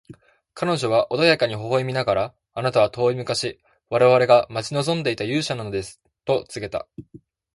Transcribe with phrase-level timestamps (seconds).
[0.55, 3.61] 彼女は穏やかに微笑みながら、「あなたは遠い昔、
[3.91, 6.87] 我々が待ち望んでいた勇者なのです」と告げた。